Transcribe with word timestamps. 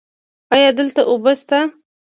ایا 0.53 0.69
دلته 0.79 1.01
اوبه 1.09 1.33
شته؟ 1.39 1.59